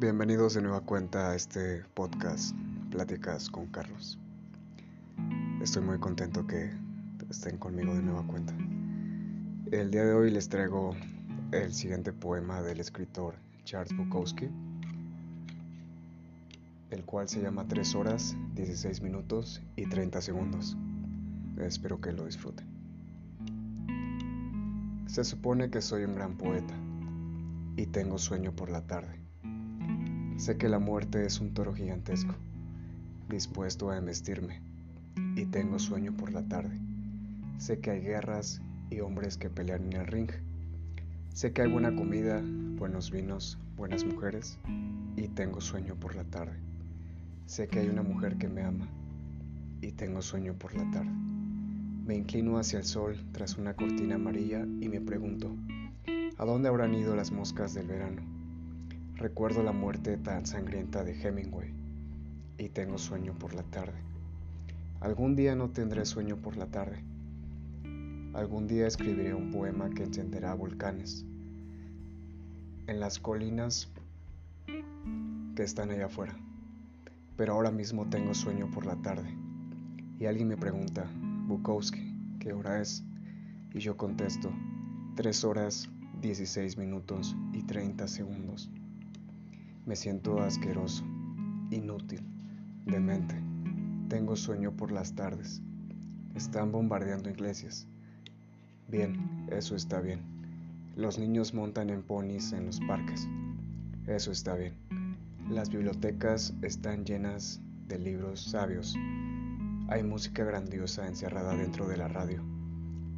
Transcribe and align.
Bienvenidos 0.00 0.54
de 0.54 0.62
nueva 0.62 0.80
cuenta 0.80 1.30
a 1.30 1.36
este 1.36 1.84
podcast 1.92 2.56
Pláticas 2.90 3.50
con 3.50 3.66
Carlos. 3.66 4.18
Estoy 5.60 5.82
muy 5.82 5.98
contento 5.98 6.46
que 6.46 6.70
estén 7.28 7.58
conmigo 7.58 7.94
de 7.94 8.00
nueva 8.00 8.26
cuenta. 8.26 8.54
El 9.70 9.90
día 9.90 10.02
de 10.06 10.14
hoy 10.14 10.30
les 10.30 10.48
traigo 10.48 10.96
el 11.52 11.74
siguiente 11.74 12.14
poema 12.14 12.62
del 12.62 12.80
escritor 12.80 13.34
Charles 13.64 13.94
Bukowski, 13.94 14.48
el 16.88 17.04
cual 17.04 17.28
se 17.28 17.42
llama 17.42 17.68
3 17.68 17.94
horas, 17.94 18.34
16 18.54 19.02
minutos 19.02 19.60
y 19.76 19.86
30 19.86 20.22
segundos. 20.22 20.78
Espero 21.58 22.00
que 22.00 22.12
lo 22.12 22.24
disfruten. 22.24 22.66
Se 25.08 25.24
supone 25.24 25.68
que 25.68 25.82
soy 25.82 26.04
un 26.04 26.14
gran 26.14 26.38
poeta 26.38 26.72
y 27.76 27.84
tengo 27.84 28.16
sueño 28.16 28.56
por 28.56 28.70
la 28.70 28.86
tarde 28.86 29.20
Sé 30.40 30.56
que 30.56 30.70
la 30.70 30.78
muerte 30.78 31.26
es 31.26 31.38
un 31.38 31.52
toro 31.52 31.74
gigantesco, 31.74 32.34
dispuesto 33.28 33.90
a 33.90 33.98
embestirme, 33.98 34.62
y 35.36 35.44
tengo 35.44 35.78
sueño 35.78 36.16
por 36.16 36.32
la 36.32 36.42
tarde. 36.48 36.80
Sé 37.58 37.78
que 37.80 37.90
hay 37.90 38.00
guerras 38.00 38.62
y 38.88 39.00
hombres 39.00 39.36
que 39.36 39.50
pelean 39.50 39.92
en 39.92 40.00
el 40.00 40.06
ring. 40.06 40.30
Sé 41.34 41.52
que 41.52 41.60
hay 41.60 41.70
buena 41.70 41.94
comida, 41.94 42.42
buenos 42.42 43.10
vinos, 43.10 43.58
buenas 43.76 44.02
mujeres, 44.06 44.58
y 45.14 45.28
tengo 45.28 45.60
sueño 45.60 45.94
por 45.96 46.16
la 46.16 46.24
tarde. 46.24 46.56
Sé 47.44 47.68
que 47.68 47.80
hay 47.80 47.90
una 47.90 48.02
mujer 48.02 48.38
que 48.38 48.48
me 48.48 48.62
ama, 48.62 48.88
y 49.82 49.92
tengo 49.92 50.22
sueño 50.22 50.54
por 50.54 50.74
la 50.74 50.90
tarde. 50.90 51.12
Me 52.06 52.16
inclino 52.16 52.56
hacia 52.56 52.78
el 52.78 52.86
sol 52.86 53.14
tras 53.32 53.58
una 53.58 53.74
cortina 53.74 54.14
amarilla 54.14 54.62
y 54.62 54.88
me 54.88 55.02
pregunto, 55.02 55.54
¿a 56.38 56.46
dónde 56.46 56.70
habrán 56.70 56.94
ido 56.94 57.14
las 57.14 57.30
moscas 57.30 57.74
del 57.74 57.88
verano? 57.88 58.22
Recuerdo 59.20 59.62
la 59.62 59.72
muerte 59.72 60.16
tan 60.16 60.46
sangrienta 60.46 61.04
de 61.04 61.12
Hemingway 61.12 61.74
y 62.56 62.70
tengo 62.70 62.96
sueño 62.96 63.34
por 63.34 63.52
la 63.52 63.62
tarde. 63.64 63.98
Algún 64.98 65.36
día 65.36 65.54
no 65.54 65.68
tendré 65.68 66.06
sueño 66.06 66.38
por 66.38 66.56
la 66.56 66.64
tarde. 66.68 67.04
Algún 68.32 68.66
día 68.66 68.86
escribiré 68.86 69.34
un 69.34 69.50
poema 69.50 69.90
que 69.90 70.04
encenderá 70.04 70.54
volcanes 70.54 71.26
en 72.86 72.98
las 72.98 73.18
colinas 73.18 73.90
que 75.54 75.64
están 75.64 75.90
allá 75.90 76.06
afuera. 76.06 76.34
Pero 77.36 77.52
ahora 77.52 77.70
mismo 77.70 78.08
tengo 78.08 78.32
sueño 78.32 78.70
por 78.70 78.86
la 78.86 78.96
tarde. 78.96 79.36
Y 80.18 80.24
alguien 80.24 80.48
me 80.48 80.56
pregunta, 80.56 81.04
Bukowski, 81.46 82.16
¿qué 82.38 82.54
hora 82.54 82.80
es? 82.80 83.04
Y 83.74 83.80
yo 83.80 83.98
contesto, 83.98 84.50
3 85.16 85.44
horas, 85.44 85.90
16 86.22 86.78
minutos 86.78 87.36
y 87.52 87.64
30 87.64 88.08
segundos. 88.08 88.70
Me 89.90 89.96
siento 89.96 90.38
asqueroso, 90.38 91.02
inútil, 91.72 92.20
demente. 92.86 93.34
Tengo 94.08 94.36
sueño 94.36 94.70
por 94.70 94.92
las 94.92 95.16
tardes. 95.16 95.62
Están 96.36 96.70
bombardeando 96.70 97.28
iglesias. 97.28 97.88
Bien, 98.86 99.48
eso 99.50 99.74
está 99.74 100.00
bien. 100.00 100.20
Los 100.94 101.18
niños 101.18 101.54
montan 101.54 101.90
en 101.90 102.04
ponis 102.04 102.52
en 102.52 102.66
los 102.66 102.78
parques. 102.78 103.26
Eso 104.06 104.30
está 104.30 104.54
bien. 104.54 104.74
Las 105.48 105.70
bibliotecas 105.70 106.54
están 106.62 107.04
llenas 107.04 107.60
de 107.88 107.98
libros 107.98 108.44
sabios. 108.44 108.94
Hay 109.88 110.04
música 110.04 110.44
grandiosa 110.44 111.08
encerrada 111.08 111.56
dentro 111.56 111.88
de 111.88 111.96
la 111.96 112.06
radio. 112.06 112.44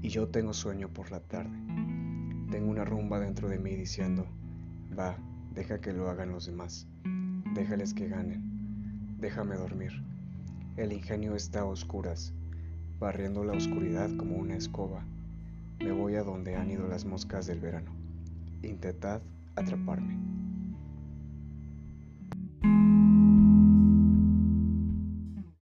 Y 0.00 0.08
yo 0.08 0.28
tengo 0.28 0.54
sueño 0.54 0.88
por 0.88 1.10
la 1.10 1.20
tarde. 1.20 1.54
Tengo 2.50 2.70
una 2.70 2.86
rumba 2.86 3.20
dentro 3.20 3.50
de 3.50 3.58
mí 3.58 3.76
diciendo, 3.76 4.24
va, 4.98 5.18
Deja 5.54 5.82
que 5.82 5.92
lo 5.92 6.08
hagan 6.08 6.32
los 6.32 6.46
demás. 6.46 6.86
Déjales 7.54 7.92
que 7.92 8.08
ganen. 8.08 9.16
Déjame 9.18 9.56
dormir. 9.56 9.92
El 10.78 10.92
ingenio 10.92 11.36
está 11.36 11.60
a 11.60 11.64
oscuras, 11.66 12.32
barriendo 12.98 13.44
la 13.44 13.52
oscuridad 13.52 14.08
como 14.16 14.36
una 14.36 14.56
escoba. 14.56 15.04
Me 15.78 15.92
voy 15.92 16.14
a 16.14 16.22
donde 16.22 16.56
han 16.56 16.70
ido 16.70 16.88
las 16.88 17.04
moscas 17.04 17.46
del 17.46 17.60
verano. 17.60 17.92
Intentad 18.62 19.20
atraparme. 19.54 20.16